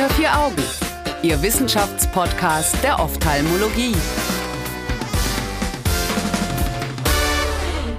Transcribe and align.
Unter 0.00 0.14
vier 0.14 0.34
Augen, 0.34 0.62
Ihr 1.22 1.42
Wissenschaftspodcast 1.42 2.82
der 2.82 3.00
Ophthalmologie. 3.00 3.94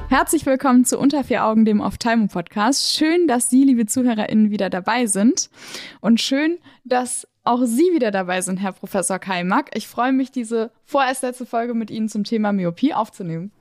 Herzlich 0.09 0.47
willkommen 0.47 0.83
zu 0.83 0.97
Unter 0.97 1.23
vier 1.23 1.45
Augen, 1.45 1.63
dem 1.63 1.79
Ophthalmo-Podcast. 1.79 2.91
Schön, 2.91 3.27
dass 3.27 3.51
Sie, 3.51 3.63
liebe 3.63 3.85
ZuhörerInnen, 3.85 4.49
wieder 4.49 4.71
dabei 4.71 5.05
sind. 5.05 5.51
Und 5.99 6.19
schön, 6.19 6.57
dass 6.85 7.27
auch 7.43 7.65
Sie 7.65 7.93
wieder 7.93 8.09
dabei 8.09 8.41
sind, 8.41 8.57
Herr 8.57 8.71
Professor 8.71 9.19
Kaimak. 9.19 9.69
Ich 9.75 9.87
freue 9.87 10.11
mich, 10.11 10.31
diese 10.31 10.71
vorerst 10.85 11.21
letzte 11.21 11.45
Folge 11.45 11.75
mit 11.75 11.91
Ihnen 11.91 12.09
zum 12.09 12.23
Thema 12.23 12.51
Myopie 12.51 12.95
aufzunehmen. 12.95 13.51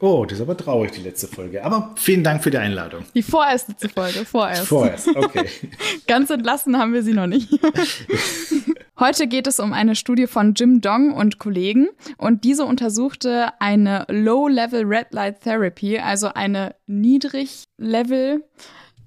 Oh, 0.00 0.24
das 0.24 0.38
ist 0.38 0.42
aber 0.42 0.56
traurig, 0.56 0.92
die 0.92 1.02
letzte 1.02 1.26
Folge. 1.26 1.64
Aber 1.64 1.92
vielen 1.96 2.22
Dank 2.22 2.42
für 2.42 2.50
die 2.50 2.58
Einladung. 2.58 3.04
Die 3.14 3.22
vorerst 3.22 3.68
letzte 3.68 3.88
Folge, 3.88 4.24
vorerst. 4.24 4.66
Vorerst, 4.68 5.08
okay. 5.16 5.46
Ganz 6.06 6.30
entlassen 6.30 6.78
haben 6.78 6.92
wir 6.92 7.02
sie 7.02 7.14
noch 7.14 7.26
nicht. 7.26 7.48
Heute 8.98 9.26
geht 9.26 9.46
es 9.48 9.58
um 9.58 9.72
eine 9.72 9.96
Studie 9.96 10.26
von 10.26 10.54
Jim 10.54 10.80
Dong 10.80 11.12
und 11.12 11.38
Kollegen 11.38 11.88
und 12.16 12.44
diese 12.44 12.64
untersuchte 12.64 13.48
eine 13.60 14.04
Low-Level 14.08 14.84
Red 14.84 15.12
Light 15.12 15.40
Therapy, 15.40 15.98
also 15.98 16.28
eine 16.32 16.74
Niedrig-Level 16.86 18.44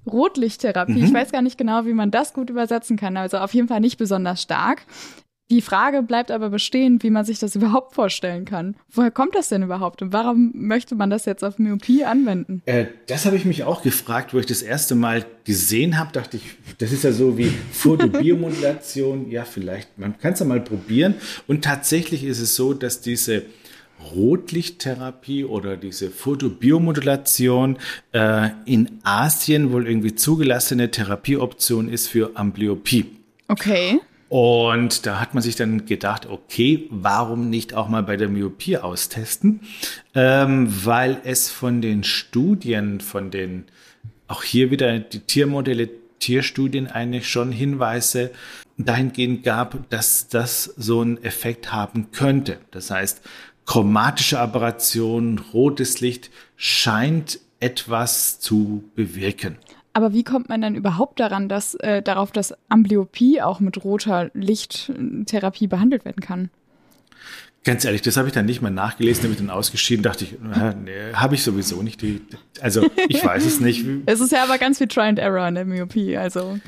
Rotlichttherapie. 0.06 0.92
Mhm. 0.92 1.04
Ich 1.04 1.14
weiß 1.14 1.32
gar 1.32 1.42
nicht 1.42 1.58
genau, 1.58 1.86
wie 1.86 1.92
man 1.92 2.10
das 2.10 2.32
gut 2.32 2.50
übersetzen 2.50 2.96
kann. 2.96 3.16
Also 3.16 3.38
auf 3.38 3.54
jeden 3.54 3.68
Fall 3.68 3.80
nicht 3.80 3.98
besonders 3.98 4.42
stark. 4.42 4.82
Die 5.52 5.60
Frage 5.60 6.02
bleibt 6.02 6.30
aber 6.30 6.48
bestehen, 6.48 7.02
wie 7.02 7.10
man 7.10 7.26
sich 7.26 7.38
das 7.38 7.54
überhaupt 7.54 7.94
vorstellen 7.94 8.46
kann. 8.46 8.74
Woher 8.90 9.10
kommt 9.10 9.34
das 9.34 9.50
denn 9.50 9.62
überhaupt 9.62 10.00
und 10.00 10.10
warum 10.10 10.50
möchte 10.54 10.94
man 10.94 11.10
das 11.10 11.26
jetzt 11.26 11.44
auf 11.44 11.58
Myopie 11.58 12.06
anwenden? 12.06 12.62
Äh, 12.64 12.86
das 13.06 13.26
habe 13.26 13.36
ich 13.36 13.44
mich 13.44 13.62
auch 13.64 13.82
gefragt, 13.82 14.32
wo 14.32 14.38
ich 14.38 14.46
das 14.46 14.62
erste 14.62 14.94
Mal 14.94 15.26
gesehen 15.44 15.98
habe, 15.98 16.10
dachte 16.10 16.38
ich, 16.38 16.42
das 16.78 16.90
ist 16.90 17.04
ja 17.04 17.12
so 17.12 17.36
wie 17.36 17.52
Photobiomodulation. 17.70 19.30
ja, 19.30 19.44
vielleicht, 19.44 19.98
man 19.98 20.18
kann 20.18 20.32
es 20.32 20.40
ja 20.40 20.46
mal 20.46 20.62
probieren. 20.62 21.16
Und 21.46 21.62
tatsächlich 21.62 22.24
ist 22.24 22.40
es 22.40 22.56
so, 22.56 22.72
dass 22.72 23.02
diese 23.02 23.42
Rotlichttherapie 24.14 25.44
oder 25.44 25.76
diese 25.76 26.10
Photobiomodulation 26.10 27.76
äh, 28.12 28.48
in 28.64 29.00
Asien 29.02 29.70
wohl 29.70 29.86
irgendwie 29.86 30.14
zugelassene 30.14 30.90
Therapieoption 30.90 31.90
ist 31.90 32.08
für 32.08 32.30
Amblyopie. 32.36 33.04
Okay. 33.48 34.00
Und 34.32 35.04
da 35.04 35.20
hat 35.20 35.34
man 35.34 35.42
sich 35.42 35.56
dann 35.56 35.84
gedacht, 35.84 36.24
okay, 36.24 36.86
warum 36.88 37.50
nicht 37.50 37.74
auch 37.74 37.90
mal 37.90 38.02
bei 38.02 38.16
der 38.16 38.30
Myopie 38.30 38.78
austesten? 38.78 39.60
Ähm, 40.14 40.68
weil 40.86 41.20
es 41.24 41.50
von 41.50 41.82
den 41.82 42.02
Studien, 42.02 43.02
von 43.02 43.30
den, 43.30 43.64
auch 44.28 44.42
hier 44.42 44.70
wieder 44.70 45.00
die 45.00 45.20
Tiermodelle, 45.20 45.90
Tierstudien 46.18 46.86
eigentlich 46.86 47.28
schon 47.28 47.52
Hinweise 47.52 48.30
dahingehend 48.78 49.42
gab, 49.42 49.90
dass 49.90 50.28
das 50.28 50.64
so 50.78 51.02
einen 51.02 51.22
Effekt 51.22 51.70
haben 51.70 52.10
könnte. 52.10 52.56
Das 52.70 52.90
heißt, 52.90 53.20
chromatische 53.66 54.40
Aberration, 54.40 55.42
rotes 55.52 56.00
Licht 56.00 56.30
scheint 56.56 57.38
etwas 57.60 58.40
zu 58.40 58.84
bewirken. 58.94 59.58
Aber 59.92 60.12
wie 60.12 60.24
kommt 60.24 60.48
man 60.48 60.60
dann 60.62 60.74
überhaupt 60.74 61.20
daran, 61.20 61.48
dass 61.48 61.74
äh, 61.74 62.02
darauf, 62.02 62.32
dass 62.32 62.54
Amblyopie 62.68 63.42
auch 63.42 63.60
mit 63.60 63.84
roter 63.84 64.30
Lichttherapie 64.34 65.66
behandelt 65.66 66.04
werden 66.04 66.20
kann? 66.20 66.50
Ganz 67.64 67.84
ehrlich, 67.84 68.02
das 68.02 68.16
habe 68.16 68.26
ich 68.26 68.34
dann 68.34 68.46
nicht 68.46 68.60
mal 68.60 68.70
nachgelesen, 68.70 69.24
damit 69.24 69.38
dann 69.38 69.50
ausgeschieden, 69.50 70.02
dachte 70.02 70.24
ich, 70.24 70.32
äh, 70.32 70.74
nee, 70.74 71.12
habe 71.14 71.36
ich 71.36 71.44
sowieso 71.44 71.82
nicht. 71.82 72.02
Die, 72.02 72.20
also 72.60 72.84
ich 73.08 73.24
weiß 73.24 73.44
es 73.44 73.60
nicht. 73.60 73.86
Es 74.06 74.20
ist 74.20 74.32
ja 74.32 74.42
aber 74.42 74.58
ganz 74.58 74.78
viel 74.78 74.88
Try 74.88 75.02
and 75.02 75.18
Error 75.18 75.46
in 75.46 75.54
der 75.54 75.64
Myopie, 75.64 76.16
also. 76.16 76.58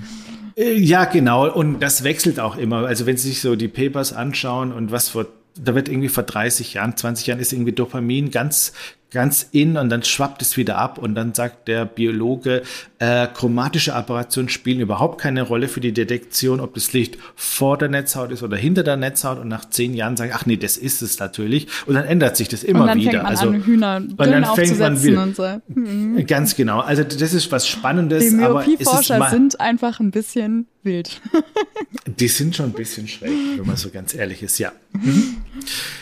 Äh, 0.56 0.74
ja, 0.74 1.04
genau. 1.06 1.52
Und 1.52 1.80
das 1.80 2.04
wechselt 2.04 2.38
auch 2.38 2.56
immer. 2.56 2.86
Also 2.86 3.06
wenn 3.06 3.16
Sie 3.16 3.30
sich 3.30 3.40
so 3.40 3.56
die 3.56 3.66
Papers 3.66 4.12
anschauen 4.12 4.72
und 4.72 4.92
was 4.92 5.08
vor 5.08 5.26
da 5.56 5.74
wird 5.74 5.88
irgendwie 5.88 6.08
vor 6.08 6.24
30 6.24 6.74
Jahren, 6.74 6.96
20 6.96 7.26
Jahren 7.28 7.38
ist 7.38 7.52
irgendwie 7.52 7.72
Dopamin 7.72 8.30
ganz 8.30 8.72
ganz 9.14 9.48
in 9.52 9.76
und 9.76 9.88
dann 9.88 10.02
schwappt 10.02 10.42
es 10.42 10.56
wieder 10.56 10.76
ab 10.76 10.98
und 10.98 11.14
dann 11.14 11.32
sagt 11.32 11.68
der 11.68 11.86
Biologe, 11.86 12.62
äh, 12.98 13.28
chromatische 13.28 13.94
Apparationen 13.94 14.48
spielen 14.48 14.80
überhaupt 14.80 15.20
keine 15.20 15.42
Rolle 15.42 15.68
für 15.68 15.80
die 15.80 15.92
Detektion, 15.92 16.60
ob 16.60 16.74
das 16.74 16.92
Licht 16.92 17.16
vor 17.36 17.78
der 17.78 17.88
Netzhaut 17.88 18.32
ist 18.32 18.42
oder 18.42 18.56
hinter 18.56 18.82
der 18.82 18.96
Netzhaut 18.96 19.38
und 19.38 19.48
nach 19.48 19.70
zehn 19.70 19.94
Jahren 19.94 20.16
sagen, 20.16 20.32
ach 20.34 20.46
nee, 20.46 20.56
das 20.56 20.76
ist 20.76 21.00
es 21.00 21.18
natürlich 21.18 21.68
und 21.86 21.94
dann 21.94 22.04
ändert 22.04 22.36
sich 22.36 22.48
das 22.48 22.64
immer 22.64 22.82
und 22.82 22.86
dann 22.88 22.98
wieder. 22.98 23.12
Fängt 23.12 23.22
man 23.22 23.32
also 23.32 23.48
an, 23.48 23.62
Hühner 23.64 23.96
und 23.96 24.18
dann 24.18 24.44
fängt 24.56 24.78
man 24.78 25.02
wieder 25.02 25.22
und 25.22 25.36
so. 25.36 25.60
Mhm. 25.68 26.26
Ganz 26.26 26.56
genau. 26.56 26.80
Also 26.80 27.04
das 27.04 27.32
ist 27.32 27.52
was 27.52 27.68
Spannendes. 27.68 28.24
Die 28.24 28.30
Myopieforscher 28.34 29.30
sind 29.30 29.60
einfach 29.60 30.00
ein 30.00 30.10
bisschen 30.10 30.66
wild. 30.82 31.20
Die 32.06 32.28
sind 32.28 32.54
schon 32.54 32.66
ein 32.66 32.72
bisschen 32.72 33.08
schräg, 33.08 33.30
wenn 33.56 33.66
man 33.66 33.76
so 33.76 33.88
ganz 33.90 34.14
ehrlich 34.14 34.42
ist, 34.42 34.58
ja. 34.58 34.72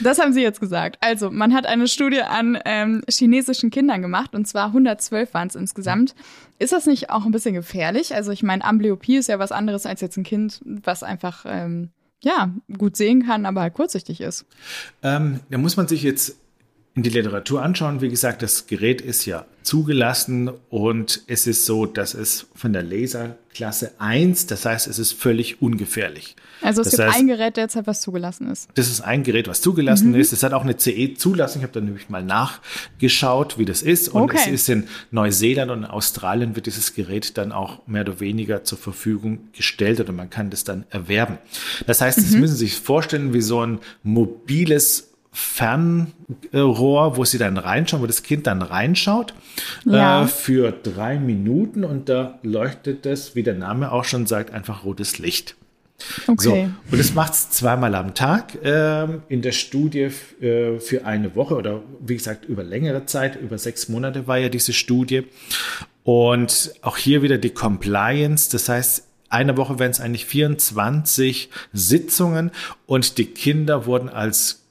Das 0.00 0.18
haben 0.18 0.32
Sie 0.32 0.42
jetzt 0.42 0.60
gesagt. 0.60 0.98
Also, 1.00 1.30
man 1.30 1.54
hat 1.54 1.64
eine 1.66 1.88
Studie 1.88 2.22
an 2.22 2.58
ähm, 2.64 3.01
chinesischen 3.08 3.70
Kindern 3.70 4.02
gemacht, 4.02 4.34
und 4.34 4.46
zwar 4.46 4.66
112 4.66 5.34
waren 5.34 5.48
es 5.48 5.54
insgesamt. 5.54 6.14
Ist 6.58 6.72
das 6.72 6.86
nicht 6.86 7.10
auch 7.10 7.24
ein 7.24 7.32
bisschen 7.32 7.54
gefährlich? 7.54 8.14
Also, 8.14 8.32
ich 8.32 8.42
meine, 8.42 8.64
Amblyopie 8.64 9.16
ist 9.16 9.28
ja 9.28 9.38
was 9.38 9.52
anderes 9.52 9.86
als 9.86 10.00
jetzt 10.00 10.16
ein 10.16 10.24
Kind, 10.24 10.60
was 10.64 11.02
einfach 11.02 11.44
ähm, 11.46 11.90
ja 12.22 12.54
gut 12.78 12.96
sehen 12.96 13.26
kann, 13.26 13.46
aber 13.46 13.62
halt 13.62 13.74
kurzsichtig 13.74 14.20
ist. 14.20 14.46
Ähm, 15.02 15.40
da 15.50 15.58
muss 15.58 15.76
man 15.76 15.88
sich 15.88 16.02
jetzt 16.02 16.36
in 16.94 17.02
die 17.02 17.10
Literatur 17.10 17.62
anschauen. 17.62 18.00
Wie 18.00 18.08
gesagt, 18.08 18.42
das 18.42 18.66
Gerät 18.66 19.00
ist 19.00 19.24
ja 19.24 19.46
zugelassen 19.62 20.50
und 20.68 21.22
es 21.26 21.46
ist 21.46 21.64
so, 21.64 21.86
dass 21.86 22.14
es 22.14 22.46
von 22.54 22.72
der 22.72 22.82
Laserklasse 22.82 23.92
1, 23.98 24.46
das 24.46 24.66
heißt, 24.66 24.88
es 24.88 24.98
ist 24.98 25.12
völlig 25.12 25.62
ungefährlich. 25.62 26.36
Also 26.60 26.82
es 26.82 26.90
das 26.90 26.96
gibt 26.96 27.08
heißt, 27.08 27.18
ein 27.18 27.26
Gerät 27.28 27.56
derzeit, 27.56 27.86
was 27.86 28.00
zugelassen 28.02 28.50
ist. 28.50 28.68
Das 28.74 28.88
ist 28.88 29.00
ein 29.00 29.22
Gerät, 29.22 29.48
was 29.48 29.60
zugelassen 29.62 30.10
mhm. 30.10 30.16
ist. 30.16 30.32
Es 30.32 30.42
hat 30.42 30.52
auch 30.52 30.64
eine 30.64 30.76
CE-Zulassung. 30.76 31.62
Ich 31.62 31.64
habe 31.64 31.72
da 31.72 31.80
nämlich 31.80 32.08
mal 32.08 32.22
nachgeschaut, 32.22 33.58
wie 33.58 33.64
das 33.64 33.82
ist. 33.82 34.08
Und 34.08 34.22
okay. 34.22 34.38
es 34.40 34.46
ist 34.48 34.68
in 34.68 34.88
Neuseeland 35.10 35.70
und 35.70 35.78
in 35.78 35.84
Australien 35.86 36.54
wird 36.56 36.66
dieses 36.66 36.94
Gerät 36.94 37.38
dann 37.38 37.52
auch 37.52 37.86
mehr 37.86 38.02
oder 38.02 38.20
weniger 38.20 38.64
zur 38.64 38.78
Verfügung 38.78 39.48
gestellt 39.52 40.00
oder 40.00 40.12
man 40.12 40.28
kann 40.28 40.50
das 40.50 40.64
dann 40.64 40.84
erwerben. 40.90 41.38
Das 41.86 42.00
heißt, 42.00 42.18
mhm. 42.18 42.22
das 42.22 42.32
müssen 42.32 42.56
Sie 42.56 42.66
sich 42.66 42.74
vorstellen 42.78 43.32
wie 43.32 43.42
so 43.42 43.64
ein 43.64 43.78
mobiles 44.02 45.11
Fernrohr, 45.34 47.16
wo 47.16 47.24
sie 47.24 47.38
dann 47.38 47.56
reinschauen, 47.56 48.02
wo 48.02 48.06
das 48.06 48.22
Kind 48.22 48.46
dann 48.46 48.60
reinschaut, 48.60 49.32
ja. 49.86 50.24
äh, 50.24 50.26
für 50.26 50.72
drei 50.72 51.18
Minuten 51.18 51.84
und 51.84 52.10
da 52.10 52.38
leuchtet 52.42 53.06
es, 53.06 53.34
wie 53.34 53.42
der 53.42 53.54
Name 53.54 53.92
auch 53.92 54.04
schon 54.04 54.26
sagt, 54.26 54.52
einfach 54.52 54.84
rotes 54.84 55.18
Licht. 55.18 55.56
Okay. 56.26 56.42
So, 56.42 56.52
und 56.52 56.98
das 56.98 57.14
macht 57.14 57.32
es 57.32 57.50
zweimal 57.50 57.94
am 57.94 58.12
Tag 58.14 58.62
äh, 58.64 59.06
in 59.28 59.40
der 59.40 59.52
Studie 59.52 60.10
äh, 60.40 60.78
für 60.78 61.06
eine 61.06 61.34
Woche 61.34 61.54
oder 61.54 61.80
wie 62.00 62.16
gesagt 62.16 62.44
über 62.44 62.62
längere 62.64 63.06
Zeit, 63.06 63.36
über 63.40 63.56
sechs 63.56 63.88
Monate 63.88 64.26
war 64.26 64.38
ja 64.38 64.48
diese 64.48 64.72
Studie. 64.72 65.24
Und 66.04 66.74
auch 66.82 66.96
hier 66.96 67.22
wieder 67.22 67.38
die 67.38 67.50
Compliance, 67.50 68.50
das 68.50 68.68
heißt, 68.68 69.06
eine 69.28 69.56
Woche 69.56 69.78
wären 69.78 69.92
es 69.92 70.00
eigentlich 70.00 70.26
24 70.26 71.48
Sitzungen 71.72 72.50
und 72.86 73.16
die 73.16 73.26
Kinder 73.26 73.86
wurden 73.86 74.08
als 74.08 74.61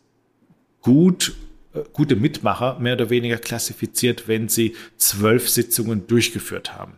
gut, 0.81 1.35
äh, 1.73 1.79
gute 1.93 2.15
Mitmacher 2.15 2.79
mehr 2.79 2.93
oder 2.93 3.09
weniger 3.09 3.37
klassifiziert, 3.37 4.27
wenn 4.27 4.49
sie 4.49 4.75
zwölf 4.97 5.49
Sitzungen 5.49 6.07
durchgeführt 6.07 6.77
haben. 6.77 6.93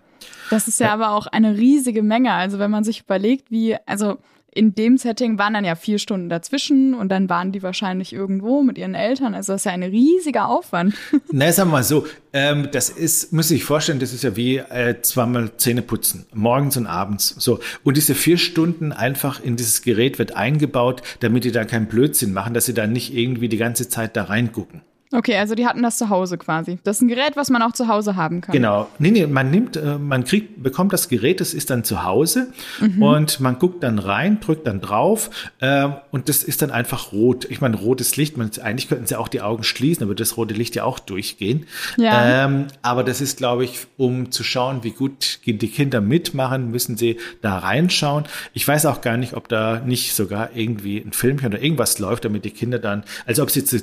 Das 0.49 0.67
ist 0.67 0.79
ja, 0.79 0.88
ja 0.88 0.94
aber 0.94 1.11
auch 1.11 1.27
eine 1.27 1.57
riesige 1.57 2.03
Menge. 2.03 2.33
Also 2.33 2.59
wenn 2.59 2.72
man 2.72 2.83
sich 2.83 3.01
überlegt, 3.01 3.51
wie, 3.51 3.75
also 3.85 4.17
in 4.56 4.75
dem 4.75 4.97
Setting 4.97 5.38
waren 5.38 5.53
dann 5.53 5.66
ja 5.66 5.75
vier 5.75 5.97
Stunden 5.97 6.30
dazwischen 6.30 6.94
und 6.94 7.09
dann 7.09 7.30
waren 7.30 7.52
die 7.52 7.64
wahrscheinlich 7.64 8.14
irgendwo 8.14 8.62
mit 8.62 8.78
ihren 8.78 8.94
Eltern. 8.94 9.34
Also 9.34 9.53
das 9.53 9.62
ist 9.62 9.66
ja 9.66 9.72
ein 9.72 9.84
riesiger 9.84 10.47
Aufwand. 10.47 10.96
Na, 11.31 11.52
sagen 11.52 11.69
wir 11.69 11.78
mal 11.78 11.84
so, 11.84 12.06
ähm, 12.34 12.69
das 12.72 12.90
ist, 12.90 13.34
muss 13.34 13.50
ich 13.52 13.64
vorstellen, 13.64 14.00
das 14.00 14.14
ist 14.14 14.24
ja 14.24 14.36
wie 14.36 14.58
äh, 14.58 15.02
zweimal 15.02 15.58
Zähne 15.58 15.82
putzen, 15.82 16.26
morgens 16.34 16.78
und 16.78 16.85
abends. 16.85 17.35
So. 17.40 17.59
Und 17.84 17.97
diese 17.97 18.16
vier 18.16 18.38
Stunden 18.38 18.91
einfach 18.91 19.44
in 19.44 19.55
dieses 19.55 19.82
Gerät 19.82 20.20
wird 20.20 20.35
eingebaut, 20.35 21.02
damit 21.20 21.44
die 21.44 21.52
da 21.52 21.66
keinen 21.66 21.88
Blödsinn 21.88 22.34
machen, 22.34 22.53
dass 22.53 22.66
sie 22.66 22.73
da 22.73 22.85
nicht 22.85 23.14
irgendwie 23.14 23.49
die 23.49 23.58
ganze 23.58 23.90
Zeit 23.90 24.16
da 24.16 24.23
reingucken. 24.23 24.82
Okay, 25.13 25.37
also 25.37 25.53
die 25.53 25.67
hatten 25.67 25.83
das 25.83 25.97
zu 25.97 26.09
Hause 26.09 26.37
quasi. 26.37 26.79
Das 26.83 26.97
ist 26.97 27.03
ein 27.03 27.07
Gerät, 27.07 27.35
was 27.35 27.49
man 27.51 27.61
auch 27.61 27.71
zu 27.71 27.87
Hause 27.87 28.15
haben 28.15 28.41
kann. 28.41 28.51
Genau. 28.51 28.87
Nee, 28.97 29.11
nee, 29.11 29.27
man 29.27 29.51
nimmt, 29.51 29.77
äh, 29.77 29.97
man 29.99 30.23
kriegt, 30.23 30.63
bekommt 30.63 30.91
das 30.91 31.07
Gerät, 31.07 31.39
das 31.39 31.53
ist 31.53 31.69
dann 31.69 31.83
zu 31.83 32.03
Hause 32.03 32.51
mhm. 32.79 33.01
und 33.01 33.39
man 33.39 33.59
guckt 33.59 33.83
dann 33.83 33.99
rein, 33.99 34.39
drückt 34.39 34.65
dann 34.65 34.81
drauf 34.81 35.29
äh, 35.59 35.87
und 36.11 36.29
das 36.29 36.43
ist 36.43 36.63
dann 36.63 36.71
einfach 36.71 37.11
rot. 37.11 37.45
Ich 37.45 37.61
meine, 37.61 37.77
rotes 37.77 38.17
Licht, 38.17 38.37
man, 38.37 38.49
eigentlich 38.61 38.89
könnten 38.89 39.05
sie 39.05 39.15
auch 39.15 39.27
die 39.27 39.41
Augen 39.41 39.63
schließen, 39.63 40.03
aber 40.03 40.15
das 40.15 40.35
rote 40.35 40.55
Licht 40.55 40.75
ja 40.75 40.83
auch 40.83 40.97
durchgehen. 40.97 41.67
Ja. 41.97 42.45
Ähm, 42.45 42.67
aber 42.81 43.03
das 43.03 43.21
ist, 43.21 43.37
glaube 43.37 43.65
ich, 43.65 43.85
um 43.97 44.31
zu 44.31 44.43
schauen, 44.43 44.83
wie 44.83 44.91
gut 44.91 45.39
die 45.45 45.67
Kinder 45.67 46.01
mitmachen, 46.01 46.71
müssen 46.71 46.97
sie 46.97 47.17
da 47.41 47.59
reinschauen. 47.59 48.23
Ich 48.53 48.67
weiß 48.67 48.87
auch 48.87 49.01
gar 49.01 49.17
nicht, 49.17 49.35
ob 49.35 49.47
da 49.47 49.79
nicht 49.85 50.15
sogar 50.15 50.55
irgendwie 50.55 50.97
ein 50.97 51.13
Filmchen 51.13 51.49
oder 51.49 51.61
irgendwas 51.61 51.99
läuft, 51.99 52.25
damit 52.25 52.45
die 52.45 52.51
Kinder 52.51 52.79
dann, 52.79 53.03
also 53.27 53.43
ob 53.43 53.51
sie 53.51 53.59
jetzt 53.59 53.73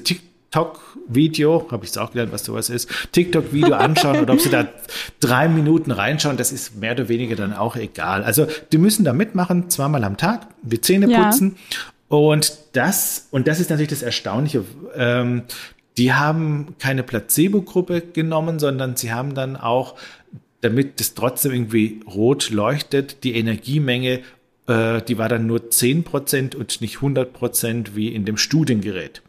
TikTok-Video, 0.50 1.69
habe 1.70 1.85
ich 1.85 1.91
es 1.91 1.99
auch 1.99 2.11
gelernt, 2.11 2.32
was 2.32 2.44
sowas 2.44 2.70
ist, 2.70 2.88
TikTok-Video 3.12 3.75
anschauen 3.75 4.20
oder 4.20 4.35
ob 4.35 4.41
sie 4.41 4.50
da 4.50 4.67
drei 5.20 5.49
Minuten 5.49 5.93
reinschauen, 5.93 6.37
das 6.37 6.50
ist 6.50 6.76
mehr 6.76 6.93
oder 6.93 7.08
weniger 7.08 7.37
dann 7.37 7.52
auch 7.52 7.76
egal. 7.76 8.25
Also 8.25 8.47
die 8.73 8.79
müssen 8.79 9.05
da 9.05 9.12
mitmachen, 9.12 9.70
zweimal 9.70 10.02
am 10.02 10.17
Tag, 10.17 10.49
die 10.62 10.81
Zähne 10.81 11.06
putzen. 11.06 11.56
Ja. 11.56 12.17
Und 12.17 12.52
das, 12.73 13.29
und 13.31 13.47
das 13.47 13.61
ist 13.61 13.70
natürlich 13.70 13.91
das 13.91 14.02
Erstaunliche, 14.02 14.64
ähm, 14.97 15.43
die 15.97 16.12
haben 16.12 16.75
keine 16.81 17.05
Placebo-Gruppe 17.05 18.02
genommen, 18.12 18.58
sondern 18.58 18.97
sie 18.97 19.12
haben 19.12 19.35
dann 19.35 19.56
auch, 19.56 19.94
damit 20.62 21.00
es 21.00 21.14
trotzdem 21.14 21.52
irgendwie 21.52 22.00
rot 22.12 22.50
leuchtet, 22.50 23.23
die 23.23 23.37
Energiemenge, 23.37 24.20
äh, 24.67 25.02
die 25.02 25.19
war 25.19 25.29
dann 25.29 25.47
nur 25.47 25.70
10% 25.70 26.56
und 26.56 26.81
nicht 26.81 26.97
100% 26.97 27.94
wie 27.94 28.08
in 28.08 28.25
dem 28.25 28.37
Studiengerät. 28.37 29.23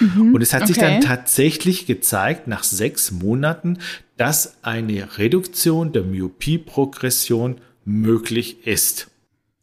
Mhm, 0.00 0.34
und 0.34 0.42
es 0.42 0.52
hat 0.52 0.62
okay. 0.62 0.72
sich 0.72 0.78
dann 0.82 1.00
tatsächlich 1.00 1.86
gezeigt, 1.86 2.46
nach 2.46 2.64
sechs 2.64 3.10
Monaten, 3.10 3.78
dass 4.16 4.64
eine 4.64 5.18
Reduktion 5.18 5.92
der 5.92 6.02
Myopie-Progression 6.02 7.60
möglich 7.84 8.66
ist. 8.66 9.08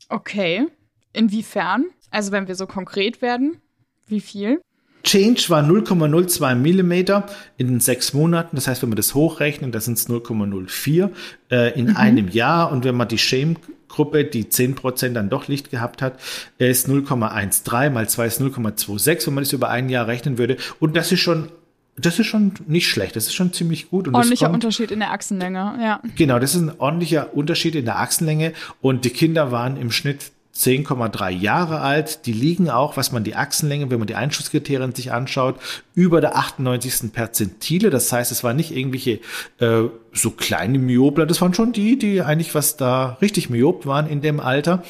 Okay. 0.09 0.67
Inwiefern? 1.11 1.85
Also 2.09 2.31
wenn 2.31 2.47
wir 2.47 2.55
so 2.55 2.67
konkret 2.67 3.21
werden, 3.21 3.61
wie 4.07 4.21
viel? 4.21 4.61
Change 5.03 5.49
war 5.49 5.63
0,02 5.63 6.55
Millimeter 6.55 7.25
in 7.57 7.67
den 7.67 7.79
sechs 7.81 8.13
Monaten. 8.13 8.55
Das 8.55 8.67
heißt, 8.67 8.81
wenn 8.81 8.89
wir 8.89 8.95
das 8.95 9.13
hochrechnen, 9.13 9.71
das 9.71 9.85
sind 9.85 9.97
es 9.97 10.09
0,04 10.09 11.09
äh, 11.51 11.77
in 11.77 11.87
mhm. 11.87 11.97
einem 11.97 12.27
Jahr. 12.29 12.71
Und 12.71 12.85
wenn 12.85 12.95
man 12.95 13.09
die 13.09 13.17
Shame-Gruppe, 13.17 14.23
die 14.23 14.45
10% 14.45 15.09
dann 15.09 15.29
doch 15.29 15.47
Licht 15.49 15.69
gehabt 15.71 16.01
hat, 16.01 16.19
ist 16.57 16.87
0,13 16.87 17.89
mal 17.89 18.07
2 18.07 18.25
ist 18.25 18.41
0,26, 18.41 19.27
wenn 19.27 19.33
man 19.33 19.43
das 19.43 19.53
über 19.53 19.69
ein 19.69 19.89
Jahr 19.89 20.07
rechnen 20.07 20.37
würde. 20.37 20.57
Und 20.79 20.95
das 20.95 21.11
ist 21.11 21.19
schon 21.19 21.49
das 21.95 22.17
ist 22.17 22.25
schon 22.25 22.53
nicht 22.65 22.87
schlecht, 22.87 23.15
das 23.15 23.27
ist 23.27 23.35
schon 23.35 23.53
ziemlich 23.53 23.89
gut. 23.89 24.07
Und 24.07 24.15
ordentlicher 24.15 24.47
kommt, 24.47 24.63
Unterschied 24.63 24.89
in 24.89 24.99
der 24.99 25.11
Achsenlänge, 25.11 25.75
ja. 25.79 26.01
Genau, 26.15 26.39
das 26.39 26.55
ist 26.55 26.61
ein 26.61 26.79
ordentlicher 26.79 27.35
Unterschied 27.35 27.75
in 27.75 27.85
der 27.85 27.99
Achsenlänge 27.99 28.53
und 28.81 29.05
die 29.05 29.11
Kinder 29.11 29.51
waren 29.51 29.77
im 29.77 29.91
Schnitt 29.91 30.31
10,3 30.55 31.31
Jahre 31.31 31.81
alt. 31.81 32.25
Die 32.27 32.33
liegen 32.33 32.69
auch, 32.69 32.95
was 32.95 33.11
man 33.11 33.23
die 33.23 33.35
Achsenlänge, 33.35 33.89
wenn 33.89 33.97
man 33.97 34.07
die 34.07 34.15
Einschusskriterien 34.15 34.93
sich 34.93 35.11
anschaut, 35.11 35.55
über 35.95 36.21
der 36.21 36.35
98. 36.35 37.11
Perzentile. 37.11 37.89
Das 37.89 38.11
heißt, 38.11 38.31
es 38.31 38.43
waren 38.43 38.55
nicht 38.55 38.75
irgendwelche 38.75 39.19
äh, 39.59 39.89
so 40.11 40.29
kleine 40.31 40.77
Myopler, 40.77 41.25
das 41.25 41.41
waren 41.41 41.55
schon 41.55 41.73
die, 41.73 41.97
die 41.97 42.21
eigentlich 42.21 42.53
was 42.53 42.77
da 42.77 43.17
richtig 43.21 43.49
myop 43.49 43.87
waren 43.87 44.07
in 44.07 44.21
dem 44.21 44.39
Alter. 44.39 44.83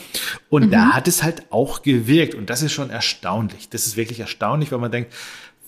Und 0.50 0.68
mhm. 0.68 0.72
da 0.72 0.90
hat 0.92 1.08
es 1.08 1.24
halt 1.24 1.44
auch 1.50 1.82
gewirkt. 1.82 2.36
Und 2.36 2.50
das 2.50 2.62
ist 2.62 2.74
schon 2.74 2.90
erstaunlich. 2.90 3.70
Das 3.70 3.88
ist 3.88 3.96
wirklich 3.96 4.20
erstaunlich, 4.20 4.72
weil 4.72 4.80
man 4.80 4.92
denkt, 4.92 5.14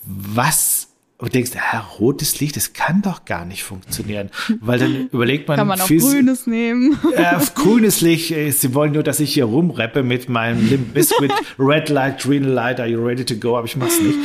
was 0.04 0.88
und 1.18 1.34
denkst, 1.34 1.52
ja, 1.54 1.80
rotes 1.98 2.40
Licht, 2.40 2.56
das 2.56 2.74
kann 2.74 3.00
doch 3.00 3.24
gar 3.24 3.46
nicht 3.46 3.64
funktionieren. 3.64 4.30
Weil 4.60 4.78
dann 4.78 5.08
überlegt 5.12 5.48
man. 5.48 5.56
Kann 5.56 5.66
man 5.66 5.80
auch 5.80 5.88
grünes 5.88 6.46
nehmen. 6.46 6.98
Äh, 7.14 7.38
grünes 7.54 8.02
Licht, 8.02 8.30
äh, 8.32 8.50
sie 8.50 8.74
wollen 8.74 8.92
nur, 8.92 9.02
dass 9.02 9.18
ich 9.20 9.32
hier 9.32 9.46
rumrappe 9.46 10.02
mit 10.02 10.28
meinem 10.28 10.68
Limp 10.68 10.92
Biscuit, 10.92 11.32
Red 11.58 11.88
Light, 11.88 12.20
Green 12.20 12.44
Light, 12.44 12.80
are 12.80 12.88
you 12.88 13.02
ready 13.02 13.24
to 13.24 13.34
go? 13.34 13.56
Aber 13.56 13.66
ich 13.66 13.76
mach's 13.76 13.98
nicht. 13.98 14.18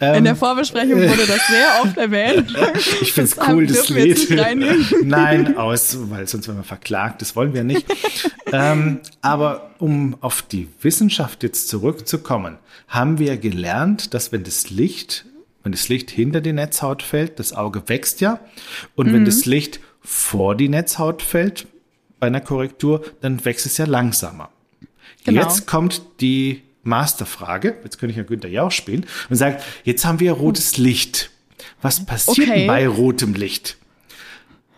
Ähm, 0.00 0.14
In 0.18 0.24
der 0.24 0.34
Vorbesprechung 0.34 0.96
wurde 0.96 1.26
das 1.26 1.46
sehr 1.46 1.68
oft 1.84 1.96
erwähnt. 1.96 2.52
ich 3.00 3.12
find's 3.12 3.36
das 3.36 3.48
cool, 3.48 3.66
das 3.68 3.88
Lied. 3.88 4.28
Nein, 5.04 5.56
aus, 5.56 5.96
weil 6.10 6.26
sonst 6.26 6.48
werden 6.48 6.58
wir 6.58 6.64
verklagt, 6.64 7.22
das 7.22 7.36
wollen 7.36 7.54
wir 7.54 7.62
nicht. 7.62 7.86
ähm, 8.50 9.00
aber 9.20 9.70
um 9.78 10.16
auf 10.20 10.42
die 10.42 10.68
Wissenschaft 10.80 11.44
jetzt 11.44 11.68
zurückzukommen, 11.68 12.58
haben 12.88 13.18
wir 13.18 13.36
gelernt, 13.36 14.14
dass 14.14 14.32
wenn 14.32 14.42
das 14.42 14.70
Licht 14.70 15.26
wenn 15.62 15.72
das 15.72 15.88
Licht 15.88 16.10
hinter 16.10 16.40
die 16.40 16.52
Netzhaut 16.52 17.02
fällt, 17.02 17.38
das 17.38 17.52
Auge 17.52 17.88
wächst 17.88 18.20
ja. 18.20 18.40
Und 18.94 19.08
mhm. 19.08 19.14
wenn 19.14 19.24
das 19.24 19.46
Licht 19.46 19.80
vor 20.00 20.56
die 20.56 20.68
Netzhaut 20.68 21.22
fällt, 21.22 21.66
bei 22.18 22.28
einer 22.28 22.40
Korrektur, 22.40 23.04
dann 23.20 23.44
wächst 23.44 23.66
es 23.66 23.78
ja 23.78 23.84
langsamer. 23.84 24.50
Genau. 25.24 25.42
Jetzt 25.42 25.66
kommt 25.66 26.02
die 26.20 26.62
Masterfrage, 26.84 27.76
jetzt 27.82 27.98
könnte 27.98 28.12
ich 28.12 28.16
ja 28.16 28.22
Günther 28.22 28.48
Jauch 28.48 28.70
spielen, 28.70 29.06
und 29.28 29.36
sagt, 29.36 29.64
jetzt 29.84 30.04
haben 30.04 30.20
wir 30.20 30.32
rotes 30.32 30.78
Licht. 30.78 31.30
Was 31.80 32.06
passiert 32.06 32.48
okay. 32.48 32.66
bei 32.66 32.86
rotem 32.86 33.34
Licht? 33.34 33.76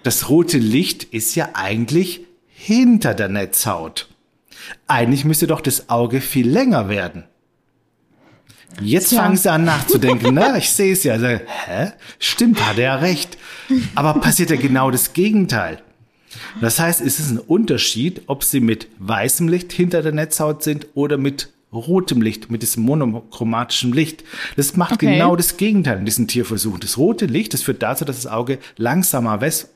Das 0.02 0.28
rote 0.30 0.56
Licht 0.58 1.04
ist 1.04 1.34
ja 1.34 1.50
eigentlich 1.54 2.22
hinter 2.48 3.14
der 3.14 3.28
Netzhaut. 3.28 4.08
Eigentlich 4.86 5.24
müsste 5.24 5.46
doch 5.46 5.60
das 5.60 5.90
Auge 5.90 6.22
viel 6.22 6.48
länger 6.48 6.88
werden. 6.88 7.24
Jetzt 8.80 9.10
Tja. 9.10 9.22
fangen 9.22 9.36
sie 9.36 9.50
an 9.50 9.64
nachzudenken. 9.64 10.34
ne? 10.34 10.54
Ich 10.58 10.70
sehe 10.70 10.92
es 10.92 11.04
ja. 11.04 11.14
Also, 11.14 11.26
hä? 11.26 11.92
Stimmt, 12.18 12.64
hat 12.66 12.78
er 12.78 13.02
recht. 13.02 13.38
Aber 13.94 14.14
passiert 14.20 14.50
ja 14.50 14.56
genau 14.56 14.90
das 14.90 15.12
Gegenteil. 15.12 15.80
Das 16.60 16.78
heißt, 16.80 17.00
es 17.00 17.20
ist 17.20 17.30
ein 17.30 17.38
Unterschied, 17.38 18.22
ob 18.26 18.44
sie 18.44 18.60
mit 18.60 18.88
weißem 18.98 19.48
Licht 19.48 19.72
hinter 19.72 20.02
der 20.02 20.12
Netzhaut 20.12 20.62
sind 20.62 20.88
oder 20.94 21.16
mit 21.16 21.50
rotem 21.72 22.22
Licht, 22.22 22.50
mit 22.50 22.62
diesem 22.62 22.84
monochromatischen 22.84 23.92
Licht. 23.92 24.24
Das 24.56 24.76
macht 24.76 24.94
okay. 24.94 25.14
genau 25.14 25.36
das 25.36 25.56
Gegenteil 25.56 25.98
in 25.98 26.04
diesen 26.04 26.28
Tierversuchen. 26.28 26.80
Das 26.80 26.98
rote 26.98 27.26
Licht, 27.26 27.52
das 27.54 27.62
führt 27.62 27.82
dazu, 27.82 28.04
dass 28.04 28.16
das 28.22 28.30
Auge 28.30 28.58
langsamer 28.76 29.40
wächst. 29.40 29.70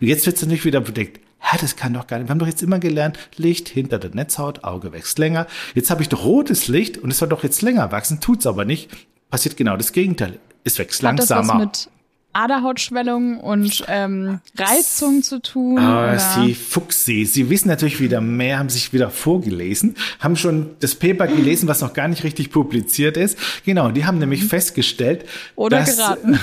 Und 0.00 0.06
jetzt 0.06 0.26
wird 0.26 0.36
es 0.36 0.42
natürlich 0.42 0.64
wieder 0.64 0.80
bedeckt 0.80 1.20
hä, 1.40 1.56
das 1.60 1.76
kann 1.76 1.94
doch 1.94 2.06
gar 2.06 2.18
nicht. 2.18 2.28
Wir 2.28 2.30
haben 2.30 2.38
doch 2.38 2.46
jetzt 2.46 2.62
immer 2.62 2.78
gelernt, 2.78 3.18
Licht 3.36 3.68
hinter 3.68 3.98
der 3.98 4.10
Netzhaut, 4.10 4.64
Auge 4.64 4.92
wächst 4.92 5.18
länger. 5.18 5.46
Jetzt 5.74 5.90
habe 5.90 6.02
ich 6.02 6.08
doch 6.08 6.24
rotes 6.24 6.68
Licht 6.68 6.98
und 6.98 7.10
es 7.10 7.18
soll 7.18 7.28
doch 7.28 7.42
jetzt 7.42 7.62
länger 7.62 7.90
wachsen, 7.92 8.20
tut's 8.20 8.46
aber 8.46 8.64
nicht. 8.64 8.90
Passiert 9.30 9.56
genau 9.56 9.76
das 9.76 9.92
Gegenteil. 9.92 10.38
Es 10.64 10.78
wächst 10.78 11.02
Hat 11.02 11.16
langsamer. 11.16 11.42
Das 11.42 11.48
was 11.48 11.58
mit 11.58 11.88
Aderhautschwellung 12.32 13.40
und 13.40 13.84
ähm, 13.88 14.40
Reizung 14.56 15.22
zu 15.22 15.42
tun? 15.42 15.78
Ah, 15.78 16.16
Sie 16.16 16.54
Fuchsi. 16.54 17.24
Sie 17.24 17.50
wissen 17.50 17.68
natürlich 17.68 18.00
wieder 18.00 18.20
mehr, 18.20 18.58
haben 18.58 18.68
sich 18.68 18.92
wieder 18.92 19.10
vorgelesen, 19.10 19.96
haben 20.20 20.36
schon 20.36 20.70
das 20.78 20.94
Paper 20.94 21.26
gelesen, 21.26 21.68
was 21.68 21.80
noch 21.80 21.92
gar 21.92 22.06
nicht 22.06 22.22
richtig 22.22 22.50
publiziert 22.50 23.16
ist. 23.16 23.36
Genau, 23.64 23.90
die 23.90 24.04
haben 24.04 24.18
nämlich 24.18 24.44
festgestellt, 24.44 25.24
oder 25.56 25.78
dass, 25.78 25.96
geraten. 25.96 26.38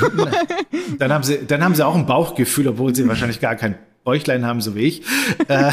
dann 0.99 1.13
haben 1.13 1.23
sie, 1.23 1.39
dann 1.47 1.63
haben 1.63 1.75
sie 1.75 1.85
auch 1.85 1.95
ein 1.95 2.05
Bauchgefühl, 2.05 2.67
obwohl 2.67 2.93
sie 2.93 3.07
wahrscheinlich 3.07 3.39
gar 3.39 3.55
kein 3.55 3.75
Bäuchlein 4.07 4.45
haben, 4.45 4.61
so 4.61 4.73
wie 4.75 4.83
ich. 4.83 5.01
Äh, 5.49 5.71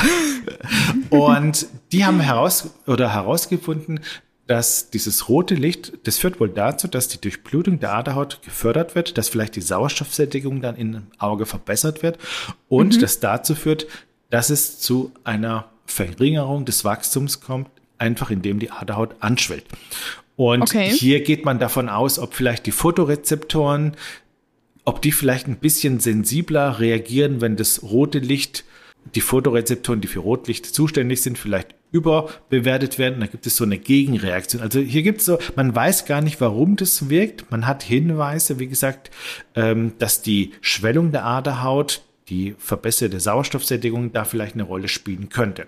und 1.09 1.67
die 1.91 2.05
haben 2.05 2.21
heraus 2.21 2.75
oder 2.87 3.13
herausgefunden, 3.13 4.01
dass 4.47 4.91
dieses 4.91 5.29
rote 5.29 5.55
Licht, 5.55 5.93
das 6.05 6.19
führt 6.19 6.39
wohl 6.39 6.51
dazu, 6.51 6.87
dass 6.87 7.09
die 7.09 7.21
Durchblutung 7.21 7.81
der 7.81 7.95
Aderhaut 7.95 8.41
gefördert 8.43 8.95
wird, 8.95 9.17
dass 9.17 9.31
vielleicht 9.31 9.57
die 9.57 9.63
Sauerstoffsättigung 9.63 10.61
dann 10.61 10.77
im 10.77 11.07
Auge 11.19 11.47
verbessert 11.47 12.03
wird 12.03 12.19
und 12.69 12.97
mhm. 12.97 13.01
das 13.01 13.21
dazu 13.21 13.55
führt, 13.55 13.87
dass 14.29 14.51
es 14.51 14.79
zu 14.79 15.13
einer 15.25 15.71
Verringerung 15.87 16.67
des 16.67 16.85
Wachstums 16.85 17.41
kommt, 17.41 17.69
einfach 17.97 18.31
indem 18.31 18.59
die 18.59 18.71
Aderhaut 18.71 19.14
anschwillt. 19.21 19.64
Und 20.37 20.62
okay. 20.62 20.91
hier 20.91 21.23
geht 21.23 21.45
man 21.45 21.59
davon 21.59 21.88
aus, 21.88 22.19
ob 22.19 22.35
vielleicht 22.35 22.67
die 22.67 22.73
Fotorezeptoren 22.73 23.97
ob 24.85 25.03
die 25.03 25.12
vielleicht 25.12 25.49
ein 25.49 25.57
bisschen 25.57 26.00
sensibler 26.00 26.79
reagieren, 26.79 27.41
wenn 27.41 27.57
das 27.57 27.83
rote 27.83 28.19
Licht, 28.19 28.64
die 29.14 29.21
Fotorezeptoren, 29.21 30.00
die 30.00 30.09
für 30.09 30.21
Rotlicht 30.21 30.67
zuständig 30.67 31.23
sind, 31.23 31.38
vielleicht 31.38 31.75
überbewertet 31.91 32.99
werden. 32.99 33.21
Da 33.21 33.26
gibt 33.26 33.47
es 33.47 33.57
so 33.57 33.64
eine 33.64 33.79
Gegenreaktion. 33.79 34.62
Also 34.62 34.81
hier 34.81 35.03
gibt 35.03 35.21
es 35.21 35.26
so, 35.26 35.38
man 35.57 35.75
weiß 35.75 36.07
gar 36.07 36.21
nicht, 36.21 36.41
warum 36.41 36.76
das 36.76 37.09
wirkt. 37.09 37.50
Man 37.50 37.67
hat 37.67 37.83
Hinweise, 37.83 38.59
wie 38.59 38.67
gesagt, 38.67 39.11
ähm, 39.55 39.93
dass 39.99 40.23
die 40.23 40.53
Schwellung 40.61 41.12
der 41.12 41.25
Aderhaut, 41.25 42.03
die 42.29 42.55
verbesserte 42.59 43.21
Sauerstoffsättigung 43.21 44.12
da 44.12 44.25
vielleicht 44.25 44.55
eine 44.55 44.64
Rolle 44.64 44.88
spielen 44.88 45.29
könnte. 45.29 45.67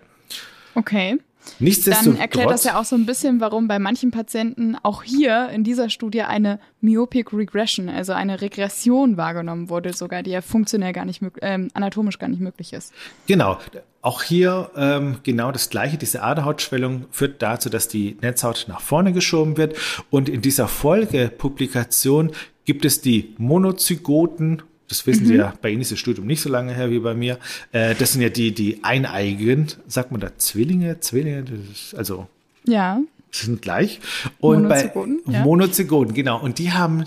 Okay. 0.74 1.18
Dann 1.58 2.16
erklärt 2.16 2.50
das 2.50 2.64
ja 2.64 2.78
auch 2.78 2.84
so 2.84 2.96
ein 2.96 3.06
bisschen, 3.06 3.40
warum 3.40 3.68
bei 3.68 3.78
manchen 3.78 4.10
Patienten 4.10 4.76
auch 4.82 5.02
hier 5.02 5.48
in 5.50 5.64
dieser 5.64 5.90
Studie 5.90 6.22
eine 6.22 6.58
Myopic 6.80 7.32
Regression, 7.32 7.88
also 7.88 8.12
eine 8.12 8.40
Regression 8.40 9.16
wahrgenommen 9.16 9.68
wurde, 9.68 9.92
sogar 9.92 10.22
die 10.22 10.30
ja 10.30 10.40
funktionell 10.40 10.92
gar 10.92 11.04
nicht 11.04 11.22
ähm, 11.42 11.68
anatomisch 11.74 12.18
gar 12.18 12.28
nicht 12.28 12.40
möglich 12.40 12.72
ist. 12.72 12.92
Genau. 13.26 13.58
Auch 14.02 14.22
hier 14.22 14.70
ähm, 14.76 15.16
genau 15.22 15.50
das 15.50 15.70
Gleiche. 15.70 15.98
Diese 15.98 16.22
Aderhautschwellung 16.22 17.06
führt 17.10 17.42
dazu, 17.42 17.70
dass 17.70 17.88
die 17.88 18.16
Netzhaut 18.20 18.66
nach 18.68 18.80
vorne 18.80 19.12
geschoben 19.12 19.56
wird. 19.56 19.76
Und 20.10 20.28
in 20.28 20.42
dieser 20.42 20.68
Folgepublikation 20.68 22.30
gibt 22.64 22.84
es 22.84 23.00
die 23.00 23.34
Monozygoten 23.38 24.62
das 24.88 25.06
wissen 25.06 25.24
mhm. 25.24 25.28
Sie 25.28 25.34
ja, 25.34 25.54
bei 25.60 25.70
Ihnen 25.70 25.82
ist 25.82 25.92
das 25.92 25.98
Studium 25.98 26.26
nicht 26.26 26.40
so 26.40 26.48
lange 26.48 26.74
her 26.74 26.90
wie 26.90 26.98
bei 26.98 27.14
mir. 27.14 27.38
Äh, 27.72 27.94
das 27.94 28.12
sind 28.12 28.22
ja 28.22 28.28
die, 28.28 28.52
die 28.52 28.82
eineigen, 28.82 29.66
sagt 29.86 30.12
man 30.12 30.20
da 30.20 30.36
Zwillinge, 30.36 31.00
Zwillinge, 31.00 31.44
ist, 31.72 31.94
also. 31.94 32.28
Ja. 32.64 33.00
Sind 33.30 33.62
gleich. 33.62 34.00
Und 34.38 34.62
Monozygoten, 34.62 35.20
bei 35.24 35.32
ja. 35.32 35.42
Monozygoten, 35.42 36.14
genau. 36.14 36.40
Und 36.40 36.58
die 36.58 36.72
haben 36.72 37.04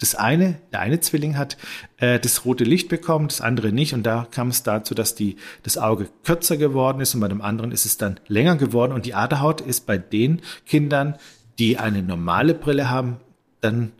das 0.00 0.14
eine, 0.14 0.56
der 0.72 0.80
eine 0.80 1.00
Zwilling 1.00 1.38
hat 1.38 1.56
äh, 1.98 2.18
das 2.18 2.44
rote 2.44 2.64
Licht 2.64 2.88
bekommen, 2.88 3.28
das 3.28 3.40
andere 3.40 3.72
nicht. 3.72 3.94
Und 3.94 4.04
da 4.04 4.26
kam 4.30 4.48
es 4.48 4.62
dazu, 4.62 4.94
dass 4.94 5.14
die, 5.14 5.36
das 5.62 5.78
Auge 5.78 6.08
kürzer 6.24 6.56
geworden 6.56 7.00
ist 7.00 7.14
und 7.14 7.20
bei 7.20 7.28
dem 7.28 7.42
anderen 7.42 7.72
ist 7.72 7.86
es 7.86 7.96
dann 7.96 8.20
länger 8.26 8.56
geworden. 8.56 8.92
Und 8.92 9.06
die 9.06 9.14
Aderhaut 9.14 9.60
ist 9.60 9.86
bei 9.86 9.98
den 9.98 10.42
Kindern, 10.66 11.16
die 11.58 11.78
eine 11.78 12.02
normale 12.02 12.54
Brille 12.54 12.90
haben, 12.90 13.16
dann 13.60 13.92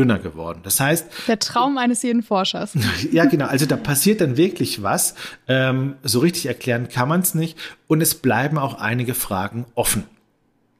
dünner 0.00 0.18
geworden. 0.18 0.60
Das 0.62 0.80
heißt. 0.80 1.06
Der 1.28 1.38
Traum 1.38 1.76
eines 1.76 2.02
jeden 2.02 2.22
Forschers. 2.22 2.72
Ja, 3.12 3.24
genau. 3.24 3.46
Also 3.46 3.66
da 3.66 3.76
passiert 3.76 4.20
dann 4.20 4.36
wirklich 4.36 4.82
was. 4.82 5.14
Ähm, 5.48 5.94
so 6.02 6.20
richtig 6.20 6.46
erklären 6.46 6.88
kann 6.88 7.08
man 7.08 7.20
es 7.20 7.34
nicht. 7.34 7.58
Und 7.86 8.00
es 8.00 8.14
bleiben 8.14 8.58
auch 8.58 8.74
einige 8.74 9.14
Fragen 9.14 9.66
offen. 9.74 10.04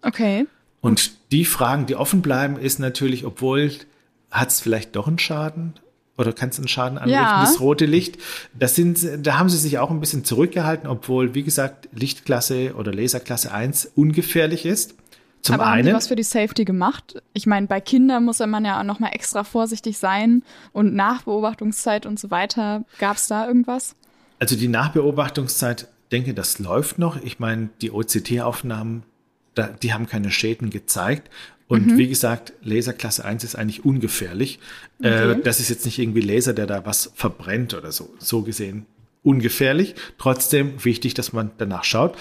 Okay. 0.03 0.47
Und 0.81 1.13
die 1.33 1.45
Fragen, 1.45 1.87
die 1.87 1.97
offen 1.97 2.23
bleiben, 2.23 2.57
ist 2.57 2.79
natürlich, 2.79 3.25
obwohl 3.25 3.71
hat 4.31 4.49
es 4.49 4.61
vielleicht 4.61 4.97
doch 4.97 5.09
einen 5.09 5.19
Schaden? 5.19 5.75
Oder 6.17 6.33
kann 6.33 6.51
es 6.51 6.59
einen 6.59 6.69
Schaden 6.69 6.99
anrichten, 6.99 7.23
ja. 7.23 7.41
das 7.41 7.61
rote 7.61 7.87
Licht? 7.87 8.19
Das 8.59 8.75
sind, 8.77 9.27
da 9.27 9.39
haben 9.39 9.49
sie 9.49 9.57
sich 9.57 9.79
auch 9.79 9.91
ein 9.91 10.01
bisschen 10.01 10.25
zurückgehalten, 10.25 10.89
obwohl, 10.89 11.35
wie 11.35 11.43
gesagt, 11.43 11.89
Lichtklasse 11.93 12.75
oder 12.75 12.93
Laserklasse 12.93 13.53
1 13.53 13.93
ungefährlich 13.97 14.67
ist. 14.67 14.95
Zum 15.43 15.55
Aber 15.55 15.67
einen, 15.67 15.79
haben 15.79 15.87
die 15.87 15.93
was 15.95 16.09
für 16.09 16.17
die 16.17 16.23
Safety 16.23 16.65
gemacht? 16.65 17.23
Ich 17.33 17.47
meine, 17.47 17.67
bei 17.67 17.81
Kindern 17.81 18.25
muss 18.25 18.41
man 18.41 18.65
ja 18.65 18.79
auch 18.79 18.85
noch 18.85 18.99
mal 18.99 19.09
extra 19.09 19.45
vorsichtig 19.45 19.99
sein 19.99 20.43
und 20.73 20.95
Nachbeobachtungszeit 20.95 22.05
und 22.07 22.19
so 22.21 22.31
weiter. 22.31 22.85
Gab 22.99 23.17
es 23.17 23.27
da 23.27 23.47
irgendwas? 23.47 23.95
Also 24.39 24.57
die 24.57 24.69
Nachbeobachtungszeit, 24.69 25.89
denke, 26.13 26.35
das 26.35 26.59
läuft 26.59 26.99
noch. 26.99 27.23
Ich 27.23 27.39
meine, 27.39 27.71
die 27.81 27.91
OCT-Aufnahmen, 27.91 29.05
die 29.83 29.93
haben 29.93 30.07
keine 30.07 30.31
Schäden 30.31 30.71
gezeigt. 30.71 31.31
Und 31.69 31.87
mhm. 31.87 31.99
wie 31.99 32.09
gesagt, 32.09 32.53
Laserklasse 32.63 33.25
1 33.25 33.45
ist 33.45 33.55
eigentlich 33.55 33.85
ungefährlich. 33.85 34.59
Äh, 35.01 35.09
okay. 35.09 35.33
Äh, 35.33 35.43
das 35.43 35.61
ist 35.61 35.69
jetzt 35.69 35.85
nicht 35.85 35.99
irgendwie 35.99 36.21
Laser, 36.21 36.53
der 36.53 36.67
da 36.67 36.85
was 36.85 37.13
verbrennt 37.15 37.75
oder 37.75 37.93
so. 37.93 38.13
So 38.19 38.43
gesehen 38.43 38.87
ungefährlich. 39.23 39.95
Trotzdem 40.19 40.85
wichtig, 40.85 41.15
dass 41.15 41.33
man 41.33 41.51
danach 41.59 41.85
schaut. 41.85 42.17